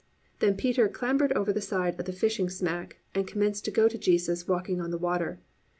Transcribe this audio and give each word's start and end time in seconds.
Then 0.39 0.57
Peter 0.57 0.89
clambered 0.89 1.31
over 1.33 1.53
the 1.53 1.61
side 1.61 1.99
of 1.99 2.07
the 2.07 2.11
fishing 2.11 2.49
smack 2.49 2.97
and 3.13 3.27
commenced 3.27 3.65
to 3.65 3.69
go 3.71 3.87
to 3.87 3.99
Jesus 3.99 4.47
walking 4.47 4.81
on 4.81 4.89
the 4.89 4.97
water. 4.97 5.37